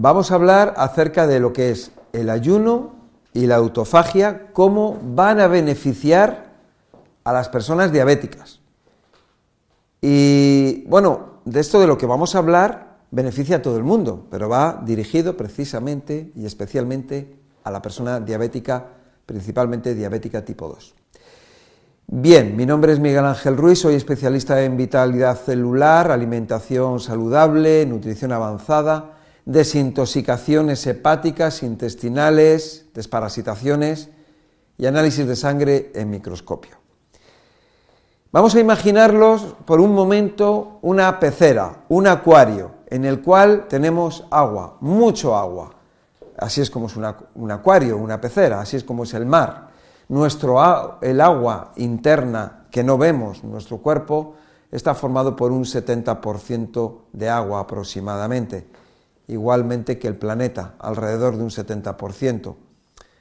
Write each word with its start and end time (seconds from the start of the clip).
vamos 0.00 0.32
a 0.32 0.36
hablar 0.36 0.72
acerca 0.78 1.26
de 1.26 1.40
lo 1.40 1.52
que 1.52 1.70
es 1.70 1.92
el 2.14 2.30
ayuno 2.30 2.94
y 3.34 3.46
la 3.46 3.56
autofagia, 3.56 4.46
cómo 4.54 4.98
van 5.02 5.40
a 5.40 5.46
beneficiar 5.46 6.54
a 7.22 7.32
las 7.34 7.50
personas 7.50 7.92
diabéticas. 7.92 8.60
Y 10.00 10.84
bueno, 10.86 11.40
de 11.44 11.60
esto 11.60 11.78
de 11.78 11.86
lo 11.86 11.98
que 11.98 12.06
vamos 12.06 12.34
a 12.34 12.38
hablar 12.38 12.96
beneficia 13.10 13.56
a 13.56 13.62
todo 13.62 13.76
el 13.76 13.84
mundo, 13.84 14.26
pero 14.30 14.48
va 14.48 14.80
dirigido 14.84 15.36
precisamente 15.36 16.32
y 16.34 16.46
especialmente 16.46 17.36
a 17.62 17.70
la 17.70 17.82
persona 17.82 18.20
diabética, 18.20 18.86
principalmente 19.26 19.94
diabética 19.94 20.42
tipo 20.46 20.66
2. 20.68 20.94
Bien, 22.06 22.56
mi 22.56 22.64
nombre 22.64 22.94
es 22.94 22.98
Miguel 22.98 23.26
Ángel 23.26 23.58
Ruiz, 23.58 23.80
soy 23.80 23.96
especialista 23.96 24.62
en 24.62 24.78
vitalidad 24.78 25.38
celular, 25.38 26.10
alimentación 26.10 27.00
saludable, 27.00 27.84
nutrición 27.84 28.32
avanzada, 28.32 29.19
desintoxicaciones 29.52 30.86
hepáticas, 30.86 31.62
intestinales, 31.62 32.86
desparasitaciones 32.94 34.10
y 34.78 34.86
análisis 34.86 35.26
de 35.26 35.36
sangre 35.36 35.90
en 35.94 36.10
microscopio. 36.10 36.76
Vamos 38.32 38.54
a 38.54 38.60
imaginarlos 38.60 39.56
por 39.64 39.80
un 39.80 39.92
momento 39.92 40.78
una 40.82 41.18
pecera, 41.18 41.84
un 41.88 42.06
acuario, 42.06 42.70
en 42.86 43.04
el 43.04 43.22
cual 43.22 43.66
tenemos 43.68 44.24
agua, 44.30 44.76
mucho 44.80 45.36
agua. 45.36 45.74
Así 46.38 46.60
es 46.60 46.70
como 46.70 46.86
es 46.86 46.96
un 46.96 47.50
acuario, 47.50 47.96
una 47.96 48.20
pecera, 48.20 48.60
así 48.60 48.76
es 48.76 48.84
como 48.84 49.02
es 49.02 49.14
el 49.14 49.26
mar 49.26 49.70
nuestro, 50.10 50.98
el 51.00 51.20
agua 51.20 51.72
interna 51.76 52.66
que 52.70 52.82
no 52.82 52.98
vemos, 52.98 53.44
nuestro 53.44 53.78
cuerpo, 53.78 54.34
está 54.70 54.94
formado 54.94 55.36
por 55.36 55.52
un 55.52 55.64
70% 55.64 56.98
de 57.12 57.28
agua 57.28 57.60
aproximadamente, 57.60 58.66
igualmente 59.28 59.98
que 59.98 60.08
el 60.08 60.16
planeta, 60.16 60.74
alrededor 60.78 61.36
de 61.36 61.44
un 61.44 61.50
70%. 61.50 62.56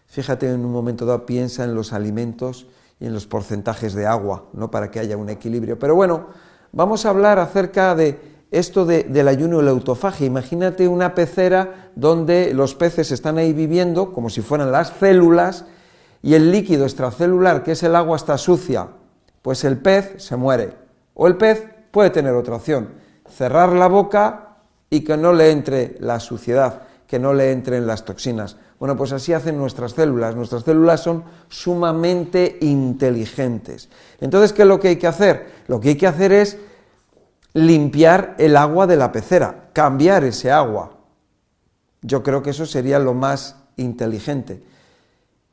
Fíjate 0.07 0.51
en 0.51 0.65
un 0.65 0.71
momento 0.71 1.05
dado, 1.05 1.25
piensa 1.25 1.63
en 1.63 1.75
los 1.75 1.93
alimentos 1.93 2.67
y 2.99 3.05
en 3.05 3.13
los 3.13 3.27
porcentajes 3.27 3.93
de 3.93 4.07
agua, 4.07 4.45
¿no? 4.53 4.71
para 4.71 4.89
que 4.91 4.99
haya 4.99 5.17
un 5.17 5.29
equilibrio. 5.29 5.77
Pero 5.77 5.95
bueno, 5.95 6.27
vamos 6.71 7.05
a 7.05 7.09
hablar 7.09 7.39
acerca 7.39 7.93
de 7.95 8.19
esto 8.51 8.85
del 8.85 9.27
ayuno 9.27 9.61
y 9.61 9.65
la 9.65 9.71
autofagia. 9.71 10.25
Imagínate 10.25 10.87
una 10.87 11.13
pecera 11.13 11.91
donde 11.95 12.53
los 12.53 12.73
peces 12.73 13.11
están 13.11 13.37
ahí 13.37 13.53
viviendo 13.53 14.11
como 14.11 14.29
si 14.29 14.41
fueran 14.41 14.71
las 14.71 14.89
células 14.99 15.65
y 16.21 16.33
el 16.33 16.51
líquido 16.51 16.85
extracelular, 16.85 17.63
que 17.63 17.73
es 17.73 17.83
el 17.83 17.95
agua, 17.95 18.17
está 18.17 18.37
sucia, 18.37 18.87
pues 19.41 19.63
el 19.63 19.77
pez 19.77 20.15
se 20.17 20.35
muere. 20.35 20.73
O 21.13 21.27
el 21.27 21.37
pez 21.37 21.67
puede 21.91 22.09
tener 22.09 22.33
otra 22.33 22.55
opción, 22.55 22.89
cerrar 23.29 23.73
la 23.73 23.87
boca 23.87 24.48
y 24.89 25.01
que 25.01 25.17
no 25.17 25.33
le 25.33 25.51
entre 25.51 25.97
la 25.99 26.19
suciedad, 26.19 26.81
que 27.07 27.19
no 27.19 27.33
le 27.33 27.51
entren 27.51 27.87
las 27.87 28.05
toxinas. 28.05 28.57
Bueno, 28.79 28.95
pues 28.95 29.11
así 29.11 29.33
hacen 29.33 29.57
nuestras 29.57 29.91
células. 29.93 30.35
Nuestras 30.35 30.63
células 30.63 31.01
son 31.01 31.23
sumamente 31.49 32.57
inteligentes. 32.61 33.89
Entonces, 34.21 34.53
¿qué 34.53 34.61
es 34.61 34.67
lo 34.67 34.79
que 34.79 34.89
hay 34.89 34.95
que 34.95 35.07
hacer? 35.07 35.47
Lo 35.67 35.79
que 35.79 35.89
hay 35.89 35.95
que 35.95 36.07
hacer 36.07 36.31
es 36.31 36.57
limpiar 37.53 38.35
el 38.37 38.55
agua 38.55 38.87
de 38.87 38.95
la 38.95 39.11
pecera, 39.11 39.69
cambiar 39.73 40.23
ese 40.23 40.51
agua. 40.51 40.97
Yo 42.01 42.23
creo 42.23 42.41
que 42.41 42.51
eso 42.51 42.65
sería 42.65 42.99
lo 42.99 43.13
más 43.13 43.55
inteligente 43.75 44.63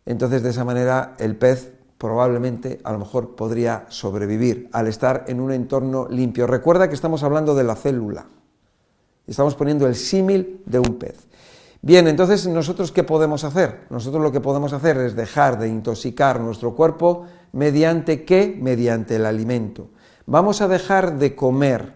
entonces 0.07 0.43
de 0.43 0.51
esa 0.51 0.65
manera 0.65 1.17
el 1.19 1.37
pez 1.37 1.73
probablemente 1.99 2.81
a 2.85 2.93
lo 2.93 3.01
mejor 3.01 3.35
podría 3.35 3.87
sobrevivir 3.89 4.69
al 4.73 4.87
estar 4.87 5.25
en 5.27 5.41
un 5.41 5.51
entorno 5.51 6.07
limpio. 6.09 6.47
Recuerda 6.47 6.89
que 6.89 6.95
estamos 6.95 7.23
hablando 7.23 7.55
de 7.55 7.65
la 7.65 7.75
célula. 7.75 8.27
Estamos 9.27 9.55
poniendo 9.55 9.87
el 9.87 9.95
símil 9.95 10.63
de 10.67 10.79
un 10.79 10.99
pez. 10.99 11.27
Bien, 11.83 12.09
entonces 12.09 12.47
nosotros 12.47 12.93
qué 12.93 13.05
podemos 13.05 13.45
hacer? 13.45 13.87
Nosotros 13.91 14.23
lo 14.23 14.33
que 14.33 14.41
podemos 14.41 14.73
hacer 14.73 14.97
es 14.99 15.15
dejar 15.15 15.59
de 15.59 15.69
intoxicar 15.69 16.41
nuestro 16.41 16.75
cuerpo 16.75 17.27
mediante 17.53 18.25
qué? 18.25 18.57
Mediante 18.61 19.17
el 19.17 19.27
alimento. 19.27 19.89
Vamos 20.27 20.61
a 20.61 20.69
dejar 20.69 21.19
de 21.19 21.35
comer 21.37 21.95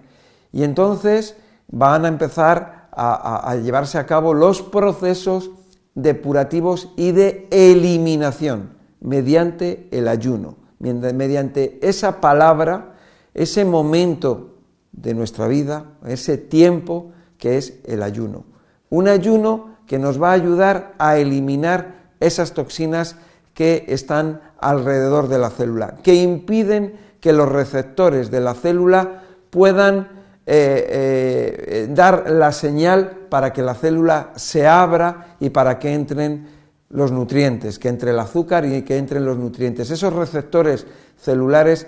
y 0.52 0.62
entonces 0.64 1.36
van 1.68 2.04
a 2.04 2.08
empezar 2.08 2.88
a, 2.92 3.50
a 3.50 3.56
llevarse 3.56 3.98
a 3.98 4.06
cabo 4.06 4.34
los 4.34 4.62
procesos 4.62 5.50
depurativos 5.94 6.90
y 6.96 7.12
de 7.12 7.48
eliminación 7.50 8.70
mediante 9.00 9.88
el 9.90 10.08
ayuno, 10.08 10.56
mediante 10.78 11.78
esa 11.82 12.20
palabra, 12.20 12.94
ese 13.34 13.64
momento 13.64 14.58
de 14.92 15.14
nuestra 15.14 15.48
vida, 15.48 15.84
ese 16.04 16.36
tiempo 16.36 17.12
que 17.40 17.58
es 17.58 17.80
el 17.84 18.02
ayuno. 18.02 18.44
Un 18.90 19.08
ayuno 19.08 19.76
que 19.86 19.98
nos 19.98 20.22
va 20.22 20.30
a 20.30 20.34
ayudar 20.34 20.94
a 20.98 21.16
eliminar 21.16 22.12
esas 22.20 22.52
toxinas 22.52 23.16
que 23.54 23.86
están 23.88 24.40
alrededor 24.60 25.28
de 25.28 25.38
la 25.38 25.50
célula, 25.50 25.96
que 26.02 26.14
impiden 26.14 26.94
que 27.20 27.32
los 27.32 27.48
receptores 27.48 28.30
de 28.30 28.40
la 28.40 28.54
célula 28.54 29.24
puedan 29.50 30.20
eh, 30.46 30.86
eh, 30.88 31.88
dar 31.90 32.30
la 32.30 32.52
señal 32.52 33.26
para 33.28 33.52
que 33.52 33.62
la 33.62 33.74
célula 33.74 34.32
se 34.36 34.66
abra 34.66 35.36
y 35.40 35.50
para 35.50 35.78
que 35.78 35.92
entren 35.92 36.48
los 36.90 37.12
nutrientes, 37.12 37.78
que 37.78 37.88
entre 37.88 38.10
el 38.10 38.18
azúcar 38.18 38.64
y 38.64 38.82
que 38.82 38.96
entren 38.96 39.24
los 39.24 39.36
nutrientes. 39.36 39.90
Esos 39.90 40.12
receptores 40.12 40.86
celulares 41.16 41.86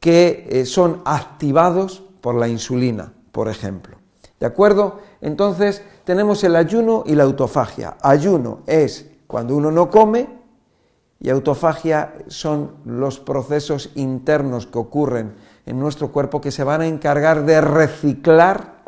que 0.00 0.46
eh, 0.48 0.66
son 0.66 1.02
activados 1.04 2.02
por 2.20 2.34
la 2.34 2.48
insulina, 2.48 3.12
por 3.32 3.48
ejemplo. 3.48 3.98
¿De 4.40 4.46
acuerdo? 4.46 5.00
Entonces 5.20 5.82
tenemos 6.04 6.44
el 6.44 6.56
ayuno 6.56 7.02
y 7.06 7.14
la 7.14 7.24
autofagia. 7.24 7.96
Ayuno 8.00 8.60
es 8.66 9.06
cuando 9.26 9.56
uno 9.56 9.70
no 9.70 9.90
come 9.90 10.28
y 11.20 11.30
autofagia 11.30 12.14
son 12.28 12.76
los 12.84 13.18
procesos 13.18 13.90
internos 13.96 14.66
que 14.66 14.78
ocurren 14.78 15.34
en 15.66 15.78
nuestro 15.78 16.12
cuerpo 16.12 16.40
que 16.40 16.52
se 16.52 16.64
van 16.64 16.80
a 16.80 16.86
encargar 16.86 17.44
de 17.44 17.60
reciclar 17.60 18.78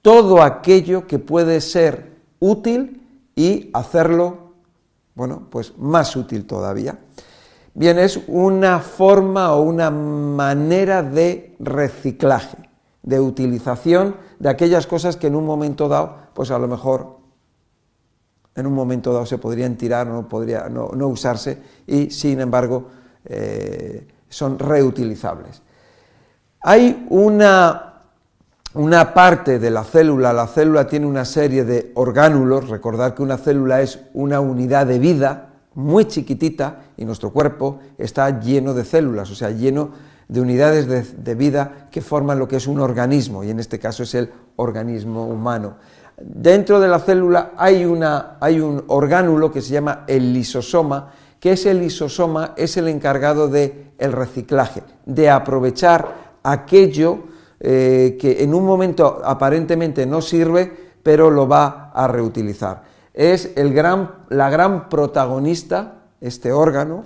todo 0.00 0.42
aquello 0.42 1.06
que 1.06 1.18
puede 1.18 1.60
ser 1.60 2.12
útil 2.38 3.02
y 3.34 3.70
hacerlo, 3.72 4.52
bueno, 5.14 5.48
pues 5.50 5.76
más 5.78 6.14
útil 6.14 6.46
todavía. 6.46 6.98
Bien, 7.74 7.98
es 7.98 8.20
una 8.28 8.78
forma 8.78 9.52
o 9.52 9.62
una 9.62 9.90
manera 9.90 11.02
de 11.02 11.56
reciclaje, 11.58 12.58
de 13.02 13.18
utilización 13.18 14.14
de 14.44 14.50
aquellas 14.50 14.86
cosas 14.86 15.16
que 15.16 15.28
en 15.28 15.36
un 15.36 15.46
momento 15.46 15.88
dado, 15.88 16.16
pues 16.34 16.50
a 16.50 16.58
lo 16.58 16.68
mejor 16.68 17.16
en 18.54 18.66
un 18.66 18.74
momento 18.74 19.10
dado 19.10 19.24
se 19.24 19.38
podrían 19.38 19.76
tirar, 19.76 20.06
no, 20.06 20.28
podría, 20.28 20.68
no, 20.68 20.90
usarse 21.08 21.62
y 21.86 22.10
sin 22.10 22.40
embargo 22.40 22.88
eh, 23.24 24.06
son 24.28 24.58
reutilizables. 24.58 25.62
Hay 26.60 27.06
una, 27.08 28.02
una 28.74 29.14
parte 29.14 29.58
de 29.58 29.70
la 29.70 29.82
célula, 29.82 30.34
la 30.34 30.46
célula 30.46 30.86
tiene 30.86 31.06
una 31.06 31.24
serie 31.24 31.64
de 31.64 31.92
orgánulos, 31.94 32.68
recordar 32.68 33.14
que 33.14 33.22
una 33.22 33.38
célula 33.38 33.80
es 33.80 33.98
una 34.12 34.40
unidad 34.40 34.86
de 34.86 34.98
vida 34.98 35.52
muy 35.72 36.04
chiquitita 36.04 36.82
y 36.98 37.06
nuestro 37.06 37.30
cuerpo 37.30 37.78
está 37.96 38.40
lleno 38.40 38.74
de 38.74 38.84
células, 38.84 39.30
o 39.30 39.34
sea, 39.34 39.52
lleno 39.52 39.92
de 40.28 40.40
unidades 40.40 40.86
de, 40.88 41.34
vida 41.34 41.88
que 41.90 42.00
forman 42.00 42.38
lo 42.38 42.48
que 42.48 42.56
es 42.56 42.66
un 42.66 42.80
organismo, 42.80 43.44
y 43.44 43.50
en 43.50 43.60
este 43.60 43.78
caso 43.78 44.02
es 44.02 44.14
el 44.14 44.30
organismo 44.56 45.26
humano. 45.26 45.76
Dentro 46.16 46.80
de 46.80 46.88
la 46.88 46.98
célula 46.98 47.52
hay, 47.56 47.84
una, 47.84 48.36
hay 48.40 48.60
un 48.60 48.84
orgánulo 48.86 49.50
que 49.50 49.60
se 49.60 49.72
llama 49.72 50.04
el 50.06 50.32
lisosoma, 50.32 51.12
que 51.40 51.52
ese 51.52 51.74
lisosoma 51.74 52.54
es 52.56 52.76
el 52.76 52.88
encargado 52.88 53.48
del 53.48 53.92
el 53.98 54.12
reciclaje, 54.12 54.82
de 55.04 55.28
aprovechar 55.28 56.38
aquello 56.42 57.24
eh, 57.60 58.16
que 58.20 58.42
en 58.42 58.54
un 58.54 58.64
momento 58.64 59.20
aparentemente 59.24 60.06
no 60.06 60.20
sirve, 60.20 60.72
pero 61.02 61.30
lo 61.30 61.46
va 61.46 61.92
a 61.94 62.08
reutilizar. 62.08 62.82
Es 63.12 63.52
el 63.56 63.72
gran, 63.72 64.24
la 64.28 64.50
gran 64.50 64.88
protagonista, 64.88 66.02
este 66.20 66.52
órgano, 66.52 67.04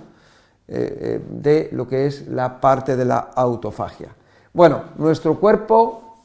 eh, 0.69 0.97
eh, 1.01 1.21
de 1.29 1.69
lo 1.73 1.87
que 1.87 2.05
es 2.05 2.27
la 2.27 2.61
parte 2.61 2.95
de 2.95 3.05
la 3.05 3.31
autofagia. 3.35 4.09
Bueno, 4.53 4.83
nuestro 4.97 5.39
cuerpo, 5.39 6.23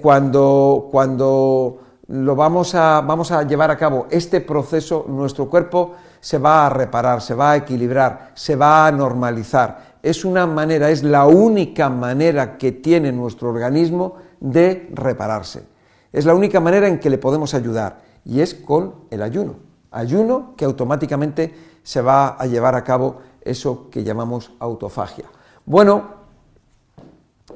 cuando, 0.00 0.88
cuando 0.90 1.78
lo 2.08 2.36
vamos 2.36 2.74
a, 2.74 3.00
vamos 3.00 3.32
a 3.32 3.42
llevar 3.42 3.70
a 3.70 3.76
cabo 3.76 4.06
este 4.10 4.40
proceso, 4.40 5.04
nuestro 5.08 5.48
cuerpo 5.48 5.94
se 6.20 6.38
va 6.38 6.66
a 6.66 6.70
reparar, 6.70 7.20
se 7.20 7.34
va 7.34 7.52
a 7.52 7.56
equilibrar, 7.56 8.30
se 8.34 8.56
va 8.56 8.86
a 8.86 8.92
normalizar 8.92 9.94
es 10.04 10.22
una 10.26 10.46
manera, 10.46 10.90
es 10.90 11.02
la 11.02 11.24
única 11.24 11.88
manera 11.88 12.58
que 12.58 12.72
tiene 12.72 13.10
nuestro 13.10 13.48
organismo 13.48 14.16
de 14.38 14.90
repararse. 14.92 15.64
Es 16.12 16.26
la 16.26 16.34
única 16.34 16.60
manera 16.60 16.86
en 16.88 17.00
que 17.00 17.08
le 17.08 17.16
podemos 17.16 17.54
ayudar 17.54 18.02
y 18.22 18.42
es 18.42 18.52
con 18.54 18.94
el 19.10 19.22
ayuno. 19.22 19.54
Ayuno 19.90 20.52
que 20.58 20.66
automáticamente 20.66 21.54
se 21.82 22.02
va 22.02 22.36
a 22.38 22.44
llevar 22.44 22.74
a 22.74 22.84
cabo 22.84 23.22
eso 23.44 23.90
que 23.90 24.04
llamamos 24.04 24.52
autofagia. 24.58 25.26
Bueno, 25.66 26.24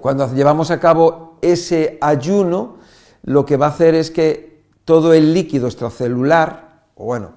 cuando 0.00 0.32
llevamos 0.32 0.70
a 0.70 0.78
cabo 0.78 1.38
ese 1.42 1.98
ayuno, 2.00 2.76
lo 3.24 3.44
que 3.44 3.56
va 3.56 3.66
a 3.66 3.70
hacer 3.70 3.94
es 3.94 4.10
que 4.10 4.62
todo 4.84 5.12
el 5.12 5.34
líquido 5.34 5.66
extracelular, 5.66 6.84
o 6.94 7.04
bueno, 7.04 7.32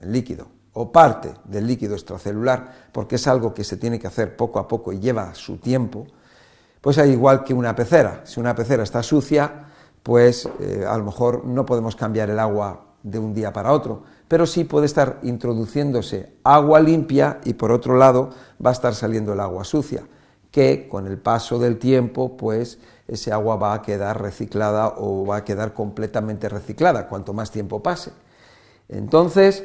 el 0.00 0.12
líquido, 0.12 0.46
o 0.74 0.90
parte 0.90 1.34
del 1.44 1.66
líquido 1.66 1.94
extracelular, 1.94 2.88
porque 2.92 3.16
es 3.16 3.26
algo 3.26 3.52
que 3.52 3.64
se 3.64 3.76
tiene 3.76 3.98
que 3.98 4.06
hacer 4.06 4.36
poco 4.36 4.58
a 4.58 4.68
poco 4.68 4.92
y 4.92 5.00
lleva 5.00 5.34
su 5.34 5.56
tiempo, 5.58 6.06
pues 6.80 6.98
hay 6.98 7.10
igual 7.10 7.44
que 7.44 7.54
una 7.54 7.74
pecera. 7.74 8.22
Si 8.24 8.40
una 8.40 8.54
pecera 8.54 8.82
está 8.82 9.02
sucia, 9.02 9.66
pues 10.02 10.48
eh, 10.60 10.84
a 10.86 10.96
lo 10.98 11.04
mejor 11.04 11.44
no 11.44 11.64
podemos 11.64 11.94
cambiar 11.96 12.30
el 12.30 12.38
agua 12.38 12.84
de 13.02 13.18
un 13.18 13.34
día 13.34 13.52
para 13.52 13.72
otro, 13.72 14.02
pero 14.32 14.46
sí 14.46 14.64
puede 14.64 14.86
estar 14.86 15.18
introduciéndose 15.24 16.32
agua 16.42 16.80
limpia 16.80 17.42
y 17.44 17.52
por 17.52 17.70
otro 17.70 17.98
lado 17.98 18.30
va 18.64 18.70
a 18.70 18.72
estar 18.72 18.94
saliendo 18.94 19.34
el 19.34 19.40
agua 19.40 19.62
sucia, 19.62 20.04
que 20.50 20.88
con 20.88 21.06
el 21.06 21.18
paso 21.18 21.58
del 21.58 21.78
tiempo, 21.78 22.34
pues 22.38 22.78
ese 23.06 23.30
agua 23.30 23.56
va 23.56 23.74
a 23.74 23.82
quedar 23.82 24.22
reciclada 24.22 24.94
o 24.96 25.26
va 25.26 25.36
a 25.36 25.44
quedar 25.44 25.74
completamente 25.74 26.48
reciclada 26.48 27.08
cuanto 27.08 27.34
más 27.34 27.50
tiempo 27.50 27.82
pase. 27.82 28.12
Entonces, 28.88 29.64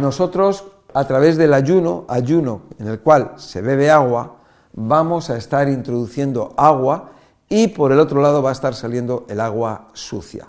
nosotros 0.00 0.66
a 0.94 1.04
través 1.08 1.36
del 1.36 1.52
ayuno, 1.52 2.04
ayuno 2.06 2.62
en 2.78 2.86
el 2.86 3.00
cual 3.00 3.32
se 3.38 3.60
bebe 3.60 3.90
agua, 3.90 4.36
vamos 4.72 5.30
a 5.30 5.36
estar 5.36 5.68
introduciendo 5.68 6.54
agua 6.56 7.10
y 7.48 7.66
por 7.66 7.90
el 7.90 7.98
otro 7.98 8.22
lado 8.22 8.40
va 8.40 8.50
a 8.50 8.52
estar 8.52 8.76
saliendo 8.76 9.26
el 9.28 9.40
agua 9.40 9.88
sucia. 9.94 10.46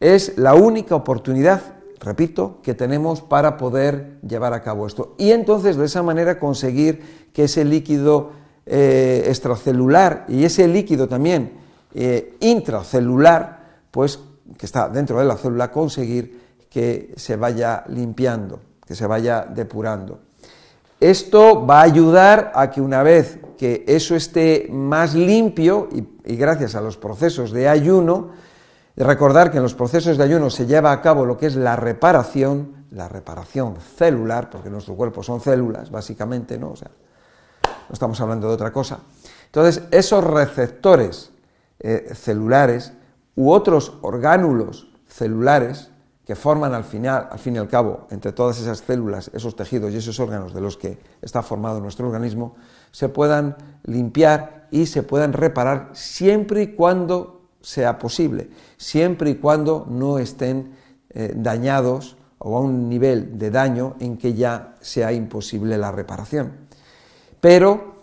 Es 0.00 0.38
la 0.38 0.54
única 0.54 0.94
oportunidad, 0.94 1.76
repito, 2.00 2.58
que 2.62 2.74
tenemos 2.74 3.20
para 3.20 3.56
poder 3.56 4.18
llevar 4.26 4.52
a 4.52 4.62
cabo 4.62 4.86
esto. 4.86 5.14
Y 5.18 5.32
entonces 5.32 5.76
de 5.76 5.86
esa 5.86 6.02
manera 6.02 6.38
conseguir 6.38 7.28
que 7.32 7.44
ese 7.44 7.64
líquido 7.64 8.30
eh, 8.66 9.24
extracelular 9.26 10.26
y 10.28 10.44
ese 10.44 10.68
líquido 10.68 11.08
también 11.08 11.52
eh, 11.94 12.36
intracelular, 12.40 13.82
pues 13.90 14.20
que 14.56 14.66
está 14.66 14.88
dentro 14.88 15.18
de 15.18 15.24
la 15.24 15.36
célula, 15.36 15.70
conseguir 15.70 16.48
que 16.70 17.14
se 17.16 17.36
vaya 17.36 17.84
limpiando, 17.88 18.60
que 18.86 18.94
se 18.94 19.06
vaya 19.06 19.46
depurando. 19.48 20.20
Esto 21.00 21.64
va 21.64 21.80
a 21.80 21.84
ayudar 21.84 22.52
a 22.54 22.70
que 22.70 22.80
una 22.80 23.02
vez 23.02 23.38
que 23.56 23.84
eso 23.86 24.16
esté 24.16 24.68
más 24.70 25.14
limpio 25.14 25.88
y, 25.92 26.36
gracias 26.36 26.74
a 26.74 26.80
los 26.80 26.96
procesos 26.96 27.52
de 27.52 27.68
ayuno, 27.68 28.30
recordar 29.04 29.50
que 29.50 29.58
en 29.58 29.62
los 29.62 29.74
procesos 29.74 30.18
de 30.18 30.24
ayuno 30.24 30.50
se 30.50 30.66
lleva 30.66 30.92
a 30.92 31.00
cabo 31.00 31.24
lo 31.24 31.36
que 31.36 31.46
es 31.46 31.56
la 31.56 31.76
reparación, 31.76 32.86
la 32.90 33.08
reparación 33.08 33.76
celular, 33.96 34.50
porque 34.50 34.70
nuestro 34.70 34.94
cuerpo 34.96 35.22
son 35.22 35.40
células, 35.40 35.90
básicamente, 35.90 36.58
¿no? 36.58 36.70
O 36.70 36.76
sea, 36.76 36.90
no 37.62 37.92
estamos 37.92 38.20
hablando 38.20 38.48
de 38.48 38.54
otra 38.54 38.72
cosa. 38.72 39.00
Entonces, 39.46 39.84
esos 39.90 40.24
receptores 40.24 41.30
eh, 41.80 42.10
celulares 42.14 42.92
u 43.36 43.50
otros 43.52 43.94
orgánulos 44.02 44.88
celulares 45.06 45.90
que 46.26 46.36
forman 46.36 46.74
al 46.74 46.84
final, 46.84 47.28
al 47.30 47.38
fin 47.38 47.54
y 47.56 47.58
al 47.58 47.68
cabo, 47.68 48.06
entre 48.10 48.32
todas 48.32 48.60
esas 48.60 48.78
células, 48.80 49.30
esos 49.32 49.56
tejidos 49.56 49.92
y 49.92 49.96
esos 49.96 50.20
órganos 50.20 50.52
de 50.52 50.60
los 50.60 50.76
que 50.76 50.98
está 51.22 51.42
formado 51.42 51.80
nuestro 51.80 52.06
organismo, 52.06 52.56
se 52.90 53.08
puedan 53.08 53.56
limpiar 53.84 54.66
y 54.70 54.86
se 54.86 55.02
puedan 55.02 55.32
reparar 55.32 55.88
siempre 55.94 56.62
y 56.62 56.74
cuando 56.74 57.37
sea 57.68 57.98
posible, 57.98 58.48
siempre 58.78 59.28
y 59.28 59.34
cuando 59.34 59.86
no 59.90 60.18
estén 60.18 60.72
eh, 61.10 61.34
dañados 61.36 62.16
o 62.38 62.56
a 62.56 62.60
un 62.60 62.88
nivel 62.88 63.38
de 63.38 63.50
daño 63.50 63.96
en 64.00 64.16
que 64.16 64.32
ya 64.32 64.76
sea 64.80 65.12
imposible 65.12 65.76
la 65.76 65.92
reparación. 65.92 66.52
Pero 67.42 67.98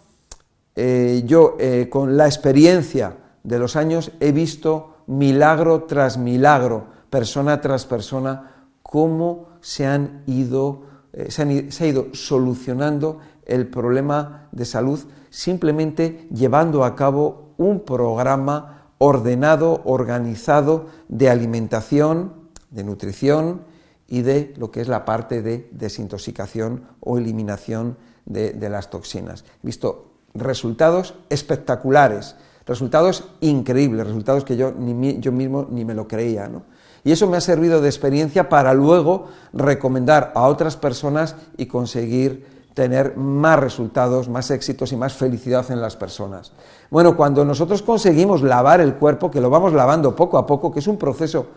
eh, 0.76 1.24
yo, 1.26 1.58
eh, 1.60 1.88
con 1.90 2.16
la 2.16 2.28
experiencia 2.28 3.18
de 3.44 3.58
los 3.58 3.76
años, 3.76 4.12
he 4.20 4.32
visto 4.32 4.98
milagro 5.08 5.84
tras 5.86 6.20
milagro, 6.20 6.86
persona 7.10 7.60
tras 7.60 7.86
persona, 7.86 8.68
cómo 8.84 9.48
se 9.62 9.88
han 9.88 10.22
ido, 10.28 10.84
eh, 11.12 11.32
se, 11.32 11.42
ha 11.42 11.88
ido 11.88 12.14
solucionando 12.14 13.20
el 13.48 13.68
problema 13.68 14.48
de 14.52 14.66
salud 14.66 15.00
simplemente 15.32 16.28
llevando 16.32 16.84
a 16.84 16.96
cabo 16.96 17.54
un 17.58 17.82
programa 17.82 18.75
ordenado, 18.98 19.82
organizado 19.86 20.88
de 21.08 21.30
alimentación, 21.30 22.34
de 22.72 22.84
nutrición 22.84 23.62
y 24.08 24.22
de 24.22 24.54
lo 24.58 24.72
que 24.72 24.82
es 24.82 24.88
la 24.88 25.06
parte 25.06 25.42
de 25.42 25.70
desintoxicación 25.72 26.88
o 27.00 27.18
eliminación 27.18 27.98
de, 28.26 28.70
las 28.70 28.90
toxinas. 28.90 29.46
He 29.64 29.68
visto 29.68 30.12
resultados 30.34 31.16
espectaculares, 31.30 32.36
resultados 32.66 33.30
increíbles, 33.42 34.08
resultados 34.08 34.44
que 34.44 34.58
yo, 34.58 34.72
ni, 34.72 35.20
yo 35.20 35.32
mismo 35.32 35.68
ni 35.70 35.86
me 35.86 35.94
lo 35.94 36.08
creía. 36.08 36.48
¿no? 36.48 36.64
Y 37.04 37.12
eso 37.12 37.28
me 37.28 37.38
ha 37.38 37.42
servido 37.42 37.82
de 37.82 37.88
experiencia 37.88 38.50
para 38.50 38.74
luego 38.74 39.28
recomendar 39.54 40.32
a 40.36 40.48
otras 40.48 40.76
personas 40.76 41.36
y 41.58 41.68
conseguir 41.68 42.55
tener 42.76 43.16
más 43.18 43.58
resultados, 43.60 44.30
más 44.30 44.52
éxitos 44.52 44.92
y 44.92 44.98
más 44.98 45.14
felicidad 45.14 45.66
en 45.72 45.82
las 45.82 45.96
personas. 45.96 46.52
Bueno, 46.92 47.18
cuando 47.18 47.44
nosotros 47.44 47.82
conseguimos 47.82 48.44
lavar 48.44 48.82
el 48.82 48.96
cuerpo, 48.96 49.32
que 49.32 49.42
lo 49.42 49.50
vamos 49.50 49.74
lavando 49.74 50.16
poco 50.16 50.38
a 50.38 50.46
poco, 50.46 50.72
que 50.72 50.80
es 50.80 50.88
un 50.88 50.98
proceso 50.98 51.48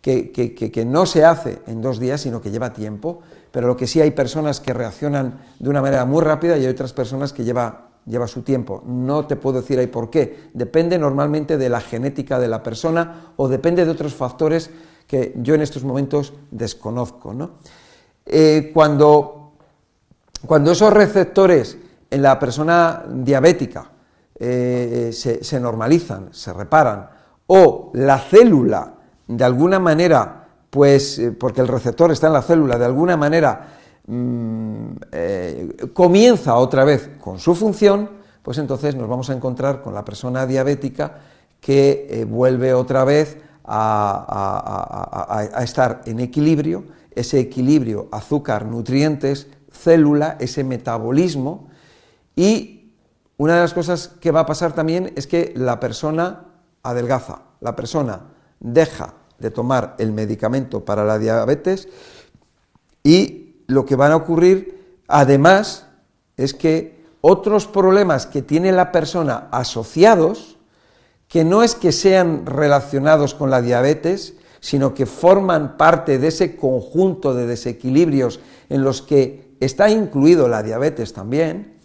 que, 0.00 0.30
que, 0.32 0.84
no 0.86 1.04
se 1.04 1.24
hace 1.24 1.58
en 1.66 1.82
dos 1.82 1.98
días, 1.98 2.20
sino 2.20 2.40
que 2.40 2.50
lleva 2.50 2.72
tiempo, 2.72 3.18
pero 3.50 3.66
lo 3.66 3.76
que 3.76 3.88
sí 3.88 4.00
hay 4.00 4.12
personas 4.12 4.60
que 4.60 4.72
reaccionan 4.72 5.40
de 5.58 5.68
una 5.68 5.82
manera 5.82 6.04
muy 6.04 6.22
rápida 6.22 6.56
y 6.56 6.64
hay 6.64 6.70
otras 6.70 6.92
personas 6.92 7.32
que 7.32 7.42
lleva, 7.42 7.88
lleva 8.06 8.28
su 8.28 8.42
tiempo. 8.42 8.82
No 8.86 9.26
te 9.26 9.34
puedo 9.34 9.60
decir 9.60 9.80
ahí 9.80 9.88
por 9.88 10.10
qué. 10.10 10.50
Depende 10.54 10.96
normalmente 10.96 11.58
de 11.58 11.68
la 11.68 11.80
genética 11.80 12.38
de 12.38 12.48
la 12.48 12.62
persona 12.62 13.32
o 13.36 13.48
depende 13.48 13.84
de 13.84 13.90
otros 13.90 14.14
factores 14.14 14.70
que 15.08 15.34
yo 15.38 15.54
en 15.54 15.62
estos 15.62 15.82
momentos 15.82 16.32
desconozco. 16.52 17.34
Eh, 18.24 18.70
cuando, 18.72 19.47
cuando, 20.46 20.72
esos 20.72 20.92
receptores 20.92 21.76
en 22.10 22.22
la 22.22 22.38
persona 22.38 23.04
diabética 23.08 23.90
eh, 24.38 25.10
se, 25.12 25.60
normalizan, 25.60 26.28
se 26.32 26.52
reparan, 26.52 27.08
o 27.46 27.90
la 27.94 28.18
célula 28.18 28.94
de 29.26 29.44
alguna 29.44 29.78
manera, 29.78 30.48
pues 30.70 31.18
eh, 31.18 31.32
porque 31.32 31.60
el 31.60 31.68
receptor 31.68 32.12
está 32.12 32.28
en 32.28 32.32
la 32.34 32.42
célula, 32.42 32.78
de 32.78 32.84
alguna 32.84 33.16
manera 33.16 33.68
mm, 34.06 34.88
comienza 35.92 36.54
otra 36.56 36.84
vez 36.84 37.10
con 37.20 37.38
su 37.38 37.54
función, 37.54 38.10
pues 38.42 38.58
entonces 38.58 38.94
nos 38.94 39.08
vamos 39.08 39.28
a 39.30 39.34
encontrar 39.34 39.82
con 39.82 39.94
la 39.94 40.04
persona 40.04 40.46
diabética 40.46 41.18
que 41.60 42.26
vuelve 42.28 42.72
otra 42.72 43.04
vez 43.04 43.38
a, 43.68 45.62
estar 45.62 46.02
en 46.06 46.20
equilibrio, 46.20 46.84
ese 47.14 47.38
equilibrio 47.40 48.08
azúcar, 48.10 48.64
nutrientes, 48.64 49.48
célula, 49.82 50.36
ese 50.40 50.64
metabolismo. 50.64 51.68
Y 52.36 52.92
una 53.36 53.54
de 53.54 53.60
las 53.60 53.74
cosas 53.74 54.08
que 54.20 54.30
va 54.30 54.40
a 54.40 54.46
pasar 54.46 54.72
también 54.72 55.12
es 55.16 55.26
que 55.26 55.52
la 55.56 55.80
persona 55.80 56.46
adelgaza, 56.82 57.42
la 57.60 57.76
persona 57.76 58.22
deja 58.60 59.14
de 59.38 59.50
tomar 59.50 59.94
el 59.98 60.12
medicamento 60.12 60.84
para 60.84 61.04
la 61.04 61.18
diabetes 61.18 61.88
y 63.04 63.62
lo 63.68 63.84
que 63.86 63.96
van 63.96 64.12
a 64.12 64.16
ocurrir 64.16 65.02
además 65.06 65.86
es 66.36 66.54
que 66.54 67.04
otros 67.20 67.66
problemas 67.66 68.26
que 68.26 68.42
tiene 68.42 68.72
la 68.72 68.90
persona 68.90 69.48
asociados 69.52 70.58
que 71.28 71.44
no 71.44 71.62
es 71.62 71.74
que 71.74 71.92
sean 71.92 72.46
relacionados 72.46 73.34
con 73.34 73.50
la 73.50 73.60
diabetes, 73.60 74.34
sino 74.60 74.94
que 74.94 75.06
forman 75.06 75.76
parte 75.76 76.18
de 76.18 76.28
ese 76.28 76.56
conjunto 76.56 77.34
de 77.34 77.46
desequilibrios 77.46 78.40
en 78.68 78.82
los 78.82 79.02
que 79.02 79.47
está 79.60 79.90
incluido 79.90 80.48
la 80.48 80.62
diabetes 80.62 81.12
también, 81.12 81.78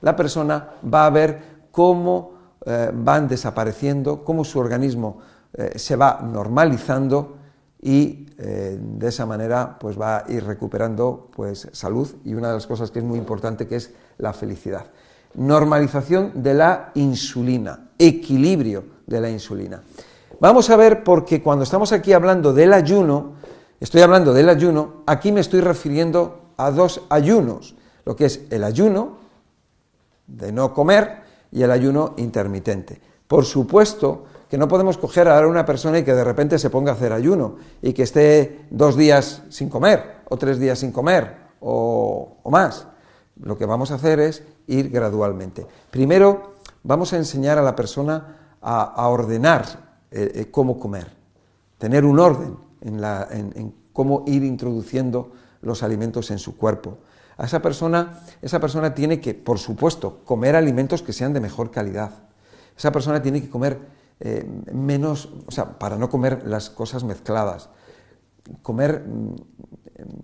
la 0.00 0.16
persona 0.16 0.70
va 0.92 1.06
a 1.06 1.10
ver 1.10 1.40
cómo 1.70 2.32
eh, 2.64 2.90
van 2.92 3.28
desapareciendo, 3.28 4.24
cómo 4.24 4.44
su 4.44 4.58
organismo 4.58 5.18
eh, 5.52 5.78
se 5.78 5.96
va 5.96 6.20
normalizando 6.22 7.36
y 7.80 8.26
eh, 8.38 8.78
de 8.80 9.08
esa 9.08 9.26
manera 9.26 9.78
pues 9.78 9.98
va 10.00 10.18
a 10.18 10.24
ir 10.28 10.44
recuperando 10.44 11.30
pues 11.34 11.68
salud 11.72 12.08
y 12.24 12.34
una 12.34 12.48
de 12.48 12.54
las 12.54 12.66
cosas 12.66 12.90
que 12.90 12.98
es 12.98 13.04
muy 13.04 13.18
importante 13.18 13.66
que 13.66 13.76
es 13.76 13.92
la 14.18 14.32
felicidad 14.32 14.86
normalización 15.34 16.42
de 16.42 16.54
la 16.54 16.90
insulina, 16.94 17.90
equilibrio 17.98 18.84
de 19.06 19.20
la 19.20 19.30
insulina. 19.30 19.82
Vamos 20.40 20.70
a 20.70 20.76
ver 20.76 21.04
porque 21.04 21.42
cuando 21.42 21.64
estamos 21.64 21.92
aquí 21.92 22.12
hablando 22.12 22.52
del 22.52 22.72
ayuno, 22.72 23.34
estoy 23.80 24.02
hablando 24.02 24.32
del 24.32 24.48
ayuno, 24.48 25.02
aquí 25.06 25.32
me 25.32 25.40
estoy 25.40 25.60
refiriendo 25.60 26.47
a 26.58 26.70
dos 26.70 27.02
ayunos, 27.08 27.74
lo 28.04 28.14
que 28.14 28.26
es 28.26 28.42
el 28.50 28.64
ayuno 28.64 29.16
de 30.26 30.52
no 30.52 30.74
comer 30.74 31.22
y 31.50 31.62
el 31.62 31.70
ayuno 31.70 32.12
intermitente. 32.18 33.00
Por 33.26 33.46
supuesto 33.46 34.24
que 34.50 34.58
no 34.58 34.68
podemos 34.68 34.98
coger 34.98 35.28
a 35.28 35.46
una 35.46 35.64
persona 35.64 35.98
y 35.98 36.04
que 36.04 36.14
de 36.14 36.24
repente 36.24 36.58
se 36.58 36.68
ponga 36.68 36.92
a 36.92 36.94
hacer 36.94 37.12
ayuno 37.12 37.56
y 37.80 37.94
que 37.94 38.02
esté 38.02 38.66
dos 38.70 38.96
días 38.96 39.42
sin 39.48 39.70
comer 39.70 40.18
o 40.28 40.36
tres 40.36 40.58
días 40.58 40.78
sin 40.78 40.92
comer 40.92 41.34
o, 41.60 42.36
o 42.42 42.50
más. 42.50 42.86
Lo 43.40 43.56
que 43.56 43.64
vamos 43.64 43.90
a 43.90 43.94
hacer 43.94 44.20
es 44.20 44.42
ir 44.66 44.90
gradualmente. 44.90 45.66
Primero, 45.90 46.54
vamos 46.82 47.12
a 47.12 47.16
enseñar 47.16 47.58
a 47.58 47.62
la 47.62 47.76
persona 47.76 48.36
a, 48.60 49.08
ordenar 49.08 49.64
eh, 50.10 50.32
eh, 50.34 50.50
cómo 50.50 50.78
comer, 50.78 51.08
tener 51.78 52.04
un 52.04 52.18
orden 52.18 52.56
en, 52.80 53.74
cómo 53.92 54.24
ir 54.26 54.44
introduciendo 54.44 55.32
los 55.62 55.82
alimentos 55.82 56.30
en 56.30 56.38
su 56.38 56.56
cuerpo. 56.56 56.98
A 57.36 57.46
esa 57.46 57.62
persona, 57.62 58.20
esa 58.42 58.60
persona 58.60 58.94
tiene 58.94 59.20
que, 59.20 59.34
por 59.34 59.58
supuesto, 59.58 60.20
comer 60.24 60.56
alimentos 60.56 61.02
que 61.02 61.12
sean 61.12 61.32
de 61.32 61.40
mejor 61.40 61.70
calidad. 61.70 62.10
Esa 62.76 62.92
persona 62.92 63.22
tiene 63.22 63.40
que 63.40 63.48
comer 63.48 63.78
eh, 64.20 64.44
menos, 64.72 65.28
o 65.46 65.50
sea, 65.52 65.78
para 65.78 65.96
no 65.96 66.10
comer 66.10 66.42
las 66.46 66.70
cosas 66.70 67.04
mezcladas, 67.04 67.70
comer 68.62 69.04
mm, 69.06 69.36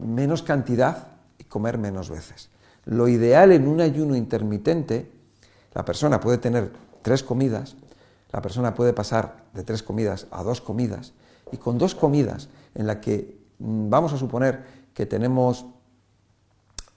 menos 0.04 0.42
cantidad 0.42 1.08
y 1.38 1.44
comer 1.44 1.78
menos 1.78 2.10
veces. 2.10 2.50
Lo 2.84 3.06
ideal 3.06 3.52
en 3.52 3.68
un 3.68 3.80
ayuno 3.80 4.16
intermitente, 4.16 5.10
la 5.72 5.84
persona 5.84 6.18
puede 6.18 6.38
tener 6.38 6.72
tres 7.02 7.22
comidas, 7.22 7.76
la 8.32 8.42
persona 8.42 8.74
puede 8.74 8.92
pasar 8.92 9.44
de 9.54 9.62
tres 9.62 9.84
comidas 9.84 10.26
a 10.32 10.42
dos 10.42 10.60
comidas, 10.60 11.12
y 11.52 11.56
con 11.56 11.78
dos 11.78 11.94
comidas 11.94 12.48
en 12.74 12.88
la 12.88 13.00
que 13.00 13.38
mm, 13.60 13.88
vamos 13.88 14.12
a 14.12 14.18
suponer 14.18 14.83
que 14.94 15.06
tenemos, 15.06 15.66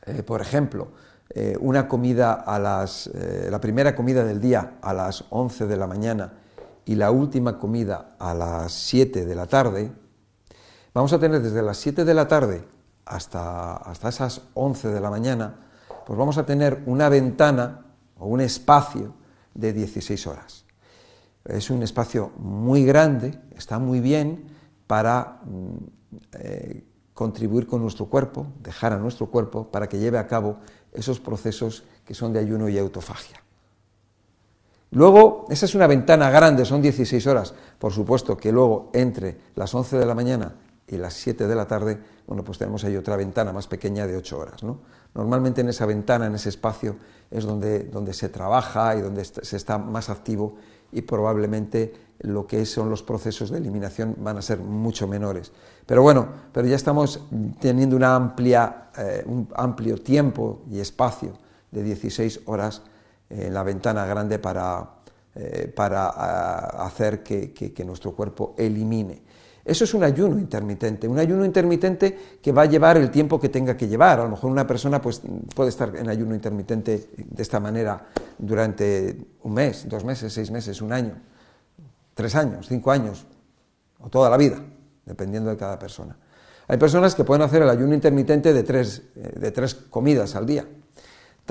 eh, 0.06 0.24
por 0.24 0.40
ejemplo, 0.40 0.90
eh, 1.32 1.58
una 1.60 1.88
comida 1.88 2.34
a 2.34 2.58
las, 2.58 3.08
eh, 3.08 3.50
la 3.52 3.60
primera 3.60 3.96
comida 3.96 4.24
del 4.24 4.40
día 4.40 4.78
a 4.82 4.94
las 4.94 5.26
11 5.30 5.68
de 5.68 5.76
la 5.76 5.88
mañana 5.88 6.34
y 6.86 6.96
la 6.96 7.12
última 7.12 7.60
comida 7.60 8.16
a 8.18 8.34
las 8.34 8.72
7 8.72 9.26
de 9.26 9.36
la 9.36 9.48
tarde, 9.48 9.92
vamos 10.94 11.12
a 11.12 11.20
tener 11.20 11.42
desde 11.42 11.62
las 11.62 11.78
7 11.78 12.06
de 12.06 12.14
la 12.14 12.28
tarde 12.28 12.66
hasta, 13.06 13.76
hasta 13.76 14.10
esas 14.10 14.42
11 14.54 14.90
de 14.90 15.02
la 15.02 15.10
mañana, 15.10 15.56
pues 16.06 16.18
vamos 16.18 16.38
a 16.38 16.46
tener 16.46 16.82
una 16.86 17.10
ventana 17.10 17.86
o 18.18 18.28
un 18.28 18.40
espacio 18.40 19.14
de 19.54 19.74
16 19.74 20.28
horas. 20.28 20.64
Es 21.44 21.70
un 21.70 21.84
espacio 21.84 22.32
muy 22.38 22.86
grande, 22.86 23.38
está 23.56 23.80
muy 23.80 24.00
bien 24.00 24.46
para 24.86 25.42
mm, 25.44 25.78
contribuir 27.18 27.66
con 27.66 27.82
nuestro 27.82 28.06
cuerpo, 28.06 28.46
dejar 28.62 28.94
a 28.94 28.98
nuestro 28.98 29.26
cuerpo 29.26 29.72
para 29.72 29.90
que 29.90 29.98
lleve 29.98 30.20
a 30.20 30.28
cabo 30.28 30.58
esos 30.94 31.20
procesos 31.20 31.84
que 32.06 32.14
son 32.14 32.32
de 32.32 32.38
ayuno 32.38 32.70
y 32.70 32.78
autofagia. 32.78 33.42
Luego, 34.92 35.48
esa 35.50 35.66
es 35.66 35.74
una 35.74 35.88
ventana 35.88 36.30
grande, 36.30 36.64
son 36.64 36.80
16 36.80 37.26
horas. 37.26 37.56
Por 37.80 37.92
supuesto 37.92 38.38
que 38.38 38.52
luego 38.52 38.92
entre 38.94 39.36
las 39.56 39.74
11 39.74 39.98
de 39.98 40.06
la 40.06 40.14
mañana 40.14 40.58
y 40.88 40.98
las 40.98 41.16
7 41.16 41.48
de 41.48 41.56
la 41.56 41.66
tarde, 41.66 41.98
bueno, 42.28 42.44
pues 42.44 42.60
tenemos 42.60 42.84
ahí 42.84 42.96
otra 42.96 43.16
ventana 43.16 43.52
más 43.52 43.66
pequeña 43.66 44.06
de 44.06 44.16
8 44.16 44.38
horas. 44.38 44.62
¿no? 44.62 44.82
Normalmente 45.16 45.62
en 45.62 45.70
esa 45.70 45.88
ventana, 45.88 46.28
en 46.28 46.36
ese 46.36 46.50
espacio, 46.50 46.98
es 47.32 47.46
donde, 47.46 47.86
donde 47.86 48.14
se 48.14 48.30
trabaja 48.30 48.96
y 48.96 49.02
donde 49.02 49.26
se 49.26 49.58
está 49.58 49.80
más 49.80 50.12
activo 50.12 50.58
y 50.92 51.02
probablemente 51.02 51.94
lo 52.20 52.48
que 52.48 52.66
son 52.66 52.90
los 52.90 53.04
procesos 53.04 53.50
de 53.52 53.60
eliminación 53.60 54.16
van 54.20 54.38
a 54.38 54.42
ser 54.42 54.60
mucho 54.60 55.08
menores. 55.08 55.52
Pero 55.86 56.02
bueno, 56.02 56.28
pero 56.52 56.68
ya 56.68 56.76
estamos 56.76 57.22
teniendo 57.60 57.96
una 57.96 58.16
amplia, 58.16 58.90
eh, 58.98 59.24
un 59.26 59.48
amplio 59.56 59.98
tiempo 60.02 60.62
y 60.70 60.80
espacio 60.80 61.34
de 61.72 61.84
16 61.84 62.42
horas 62.46 62.82
en 63.30 63.54
la 63.54 63.64
ventana 63.64 64.06
grande 64.06 64.40
para, 64.40 64.90
eh, 65.36 65.72
para 65.76 66.08
hacer 66.08 67.24
que, 67.24 67.54
que 67.54 67.86
nuestro 67.86 68.14
cuerpo 68.14 68.56
elimine. 68.58 69.22
Eso 69.68 69.84
es 69.84 69.94
un 69.94 70.02
ayuno 70.02 70.40
intermitente, 70.40 71.10
un 71.10 71.20
ayuno 71.20 71.44
intermitente 71.44 72.38
que 72.42 72.54
va 72.54 72.62
a 72.62 72.66
llevar 72.68 72.96
el 72.96 73.12
tiempo 73.12 73.38
que 73.38 73.50
tenga 73.50 73.76
que 73.76 73.90
llevar. 73.90 74.22
A 74.22 74.24
lo 74.24 74.30
mejor 74.30 74.50
una 74.50 74.66
persona 74.66 75.02
pues, 75.02 75.22
puede 75.54 75.68
estar 75.68 75.94
en 75.94 76.08
ayuno 76.08 76.34
intermitente 76.34 77.10
de 77.18 77.44
esta 77.44 77.60
manera 77.60 78.08
durante 78.38 79.18
un 79.44 79.54
mes, 79.54 79.86
dos 79.90 80.06
meses, 80.06 80.32
seis 80.32 80.52
meses, 80.52 80.82
un 80.82 80.94
año, 80.94 81.16
tres 82.14 82.34
años, 82.36 82.66
cinco 82.70 82.92
años, 82.92 83.26
o 84.00 84.08
toda 84.08 84.30
la 84.30 84.38
vida, 84.38 84.64
dependiendo 85.06 85.50
de 85.50 85.58
cada 85.58 85.78
persona. 85.78 86.16
Hay 86.70 86.78
personas 86.78 87.14
que 87.14 87.26
pueden 87.26 87.42
hacer 87.42 87.62
el 87.62 87.70
ayuno 87.70 87.94
intermitente 87.94 88.54
de 88.54 88.64
tres, 88.64 89.02
eh, 89.18 89.34
de 89.38 89.52
tres 89.52 89.76
comidas 89.76 90.34
al 90.38 90.46
día. 90.46 90.66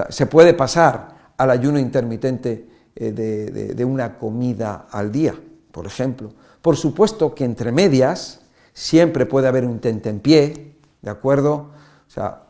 Se 0.09 0.25
puede 0.25 0.55
pasar 0.55 1.35
al 1.37 1.51
ayuno 1.51 1.79
intermitente 1.79 2.67
eh, 2.95 3.13
de 3.13 3.85
una 3.85 4.17
comida 4.17 4.87
al 4.91 5.13
día, 5.13 5.35
por 5.77 5.87
ejemplo 5.87 6.33
por 6.67 6.77
supuesto 6.77 7.33
que 7.33 7.45
entre 7.45 7.71
medias 7.71 8.41
siempre 8.73 9.25
puede 9.25 9.47
haber 9.47 9.65
un 9.65 9.79
tentempié, 9.79 10.75
¿de 11.01 11.11
acuerdo? 11.11 11.71
O 12.09 12.11
sea, 12.11 12.43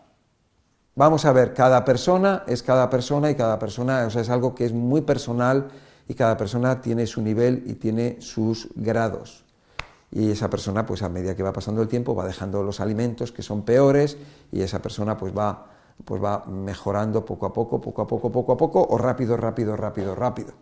vamos 0.95 1.26
a 1.26 1.33
ver, 1.33 1.52
cada 1.52 1.85
persona 1.85 2.42
es 2.47 2.62
cada 2.62 2.88
persona 2.88 3.30
y 3.30 3.35
cada 3.35 3.59
persona, 3.59 4.06
o 4.06 4.11
sea, 4.11 4.23
es 4.23 4.30
algo 4.30 4.54
que 4.54 4.64
es 4.64 4.73
muy 4.73 5.02
personal 5.02 5.68
y 6.09 6.14
cada 6.14 6.38
persona 6.38 6.80
tiene 6.80 7.06
su 7.06 7.21
nivel 7.21 7.62
y 7.66 7.75
tiene 7.75 8.16
sus 8.23 8.71
grados. 8.75 9.45
Y 10.11 10.30
esa 10.30 10.49
persona, 10.49 10.87
pues 10.87 11.02
a 11.02 11.11
medida 11.11 11.37
que 11.37 11.42
va 11.42 11.52
pasando 11.52 11.83
el 11.83 11.88
tiempo, 11.88 12.14
va 12.14 12.26
dejando 12.26 12.62
los 12.62 12.80
alimentos 12.80 13.33
que 13.33 13.42
son 13.42 13.66
peores 13.66 14.16
y 14.50 14.62
esa 14.62 14.80
persona 14.80 15.18
pues 15.18 15.37
va, 15.37 15.66
pues 16.06 16.25
va 16.25 16.42
mejorando 16.47 17.23
poco 17.23 17.45
a 17.45 17.52
poco, 17.52 17.83
poco 17.83 18.00
a 18.00 18.06
poco, 18.06 18.33
poco 18.33 18.52
a 18.52 18.56
poco, 18.56 18.87
o 18.88 18.97
rápido, 18.97 19.37
rápido, 19.37 19.76
rápido, 19.76 20.14
rápido. 20.14 20.54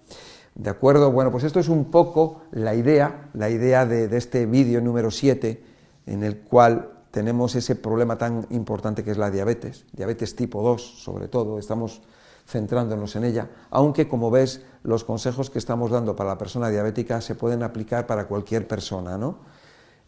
¿De 0.54 0.70
acuerdo? 0.70 1.10
Bueno, 1.10 1.32
pues 1.32 1.42
esto 1.44 1.58
es 1.58 1.68
un 1.68 1.86
poco 1.86 2.42
la 2.52 2.74
idea, 2.74 3.28
la 3.34 3.50
idea 3.50 3.86
de, 3.86 4.16
este 4.16 4.46
vídeo 4.46 4.80
número 4.80 5.10
7, 5.10 5.64
en 6.06 6.22
el 6.22 6.38
cual 6.38 6.90
tenemos 7.10 7.56
ese 7.56 7.74
problema 7.74 8.16
tan 8.18 8.46
importante 8.50 9.02
que 9.02 9.10
es 9.10 9.18
la 9.18 9.30
diabetes, 9.30 9.84
diabetes 9.92 10.36
tipo 10.36 10.62
2 10.62 11.02
sobre 11.02 11.28
todo, 11.28 11.58
estamos 11.58 12.02
centrándonos 12.46 13.16
en 13.16 13.24
ella, 13.24 13.50
aunque 13.70 14.06
como 14.06 14.30
ves 14.30 14.62
los 14.82 15.02
consejos 15.02 15.50
que 15.50 15.58
estamos 15.58 15.90
dando 15.90 16.14
para 16.14 16.30
la 16.30 16.38
persona 16.38 16.68
diabética 16.68 17.20
se 17.20 17.34
pueden 17.34 17.62
aplicar 17.62 18.06
para 18.06 18.26
cualquier 18.26 18.68
persona, 18.68 19.16
¿no? 19.16 19.38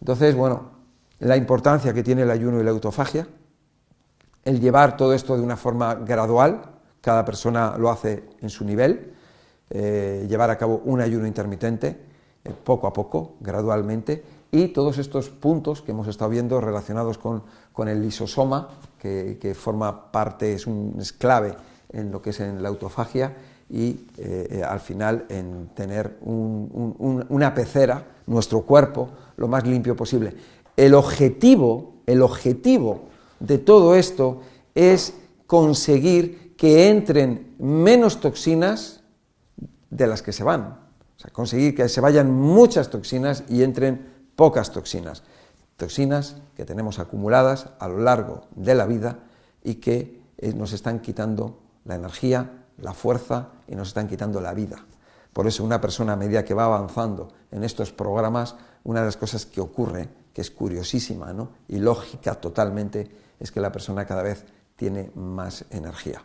Entonces, 0.01 0.35
bueno, 0.37 0.71
la 1.19 1.37
importancia 1.37 1.95
que 1.95 2.03
tiene 2.03 2.23
el 2.23 2.31
ayuno 2.31 2.61
y 2.61 2.65
la 2.65 2.71
autofagia, 2.71 3.27
el 4.45 4.61
llevar 4.61 4.97
todo 4.97 5.15
esto 5.15 5.37
de 5.37 5.43
una 5.43 5.57
forma 5.57 5.95
gradual, 5.95 6.63
cada 7.01 7.25
persona 7.25 7.77
lo 7.79 7.91
hace 7.91 8.25
en 8.41 8.51
su 8.51 8.65
nivel, 8.65 9.16
eh, 9.71 10.27
llevar 10.29 10.51
a 10.51 10.59
cabo 10.59 10.83
un 10.85 11.01
ayuno 11.01 11.27
intermitente, 11.27 11.97
eh, 12.45 12.53
poco 12.65 12.87
a 12.87 12.93
poco, 12.93 13.35
gradualmente, 13.41 14.23
y 14.53 14.69
todos 14.69 14.99
estos 14.99 15.29
puntos 15.29 15.83
que 15.83 15.91
hemos 15.91 16.07
estado 16.07 16.31
viendo 16.31 16.61
relacionados 16.61 17.19
con, 17.19 17.43
el 17.89 18.01
lisosoma, 18.01 18.69
que, 18.99 19.55
forma 19.59 20.11
parte, 20.13 20.55
es, 20.55 20.67
un, 20.67 21.01
clave 21.19 21.55
en 21.93 22.11
lo 22.11 22.23
que 22.23 22.31
es 22.31 22.41
en 22.41 22.63
la 22.63 22.69
autofagia, 22.69 23.35
y 23.69 24.07
eh, 24.19 24.63
al 24.67 24.79
final 24.79 25.27
en 25.29 25.71
tener 25.75 26.19
una 26.23 27.53
pecera, 27.53 28.05
nuestro 28.27 28.63
cuerpo, 28.63 29.11
lo 29.37 29.49
más 29.49 29.67
limpio 29.67 29.97
posible. 29.97 30.35
El 30.77 30.95
objetivo, 30.95 31.95
el 32.07 32.23
objetivo 32.23 33.03
de 33.41 33.59
todo 33.59 33.95
esto 33.95 34.41
es 34.75 35.15
conseguir 35.47 36.55
que 36.57 36.89
entren 36.89 37.55
menos 37.59 38.21
toxinas 38.21 38.96
de 39.91 40.07
las 40.07 40.23
que 40.23 40.33
se 40.33 40.45
van. 40.45 40.79
O 41.17 41.19
sea, 41.19 41.31
conseguir 41.31 41.75
que 41.75 41.89
se 41.89 42.01
vayan 42.01 42.33
muchas 42.33 42.91
toxinas 42.91 43.45
y 43.49 43.63
entren 43.63 44.31
pocas 44.37 44.73
toxinas. 44.73 45.23
Toxinas 45.77 46.37
que 46.57 46.65
tenemos 46.65 46.99
acumuladas 46.99 47.69
a 47.79 47.89
lo 47.89 47.99
largo 47.99 48.47
de 48.55 48.75
la 48.75 48.87
vida 48.87 49.19
y 49.63 49.77
que 49.77 50.23
eh, 50.39 50.53
nos 50.53 50.73
están 50.73 51.01
quitando 51.01 51.59
la 51.85 51.95
energía, 51.95 52.65
la 52.79 52.93
fuerza 52.93 53.49
y 53.67 53.75
nos 53.75 53.89
están 53.89 54.09
quitando 54.09 54.41
la 54.41 54.55
vida. 54.55 54.85
Por 55.33 55.47
eso 55.47 55.65
una 55.65 55.81
persona 55.81 56.15
a 56.15 56.17
medida 56.17 56.45
que 56.45 56.55
va 56.55 56.65
avanzando 56.65 57.29
en 57.51 57.65
estos 57.65 57.93
programas, 57.93 58.57
una 58.85 59.01
de 59.01 59.07
las 59.07 59.17
cosas 59.17 59.45
que 59.45 59.61
ocurre, 59.61 60.09
que 60.33 60.41
es 60.41 60.51
curiosísima 60.51 61.33
¿no? 61.33 61.51
y 61.69 61.79
lógica 61.79 62.35
totalmente, 62.35 63.11
es 63.39 63.51
que 63.51 63.61
la 63.61 63.73
persona 63.73 64.07
cada 64.07 64.23
vez 64.23 64.45
tiene 64.77 65.11
más 65.15 65.65
energía. 65.71 66.23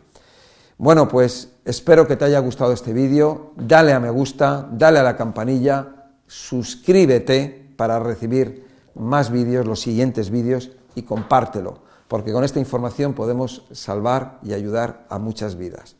Bueno, 0.78 1.08
pues 1.08 1.50
espero 1.64 2.06
que 2.06 2.16
te 2.16 2.24
haya 2.24 2.38
gustado 2.40 2.72
este 2.72 2.92
vídeo, 2.92 3.52
dale 3.56 3.92
a 3.92 4.00
me 4.00 4.10
gusta, 4.10 4.68
dale 4.72 4.98
a 4.98 5.02
la 5.02 5.16
campanilla, 5.16 6.10
suscríbete 6.26 7.72
para 7.76 7.98
recibir 7.98 8.66
más 8.94 9.30
vídeos, 9.30 9.66
los 9.66 9.80
siguientes 9.80 10.30
vídeos 10.30 10.70
y 10.94 11.02
compártelo, 11.02 11.78
porque 12.08 12.32
con 12.32 12.44
esta 12.44 12.58
información 12.58 13.14
podemos 13.14 13.66
salvar 13.72 14.38
y 14.42 14.52
ayudar 14.52 15.06
a 15.08 15.18
muchas 15.18 15.56
vidas. 15.56 15.96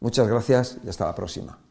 Muchas 0.00 0.28
gracias 0.28 0.78
y 0.84 0.88
hasta 0.88 1.06
la 1.06 1.14
próxima. 1.14 1.63